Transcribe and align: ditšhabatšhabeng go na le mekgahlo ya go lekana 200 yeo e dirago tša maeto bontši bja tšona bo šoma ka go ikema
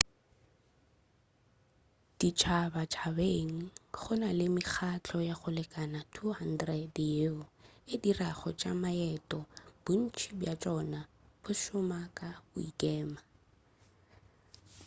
ditšhabatšhabeng 2.19 3.55
go 3.95 4.11
na 4.21 4.29
le 4.39 4.45
mekgahlo 4.55 5.17
ya 5.29 5.35
go 5.39 5.49
lekana 5.59 5.99
200 6.15 7.05
yeo 7.17 7.39
e 7.93 7.95
dirago 8.03 8.49
tša 8.59 8.71
maeto 8.83 9.39
bontši 9.83 10.29
bja 10.39 10.53
tšona 10.61 10.99
bo 11.41 11.51
šoma 11.61 11.99
ka 12.17 12.29
go 12.47 12.57
ikema 12.69 13.19